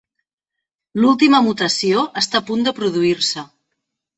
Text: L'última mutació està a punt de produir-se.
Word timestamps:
L'última 1.03 1.41
mutació 1.49 2.07
està 2.25 2.41
a 2.41 2.45
punt 2.51 2.67
de 2.69 2.77
produir-se. 2.81 3.45